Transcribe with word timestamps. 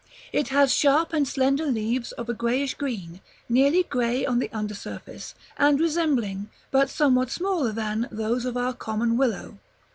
It 0.33 0.47
has 0.47 0.73
sharp 0.73 1.13
and 1.13 1.27
slender 1.27 1.67
leaves 1.67 2.11
of 2.13 2.27
a 2.27 2.33
greyish 2.33 2.73
green, 2.73 3.21
nearly 3.47 3.83
grey 3.83 4.25
on 4.25 4.39
the 4.39 4.49
under 4.51 4.73
surface, 4.73 5.35
and 5.57 5.79
resembling, 5.79 6.49
but 6.71 6.89
somewhat 6.89 7.29
smaller 7.29 7.71
than, 7.71 8.07
those 8.11 8.43
of 8.45 8.57
our 8.57 8.73
common 8.73 9.15
willow. 9.15 9.59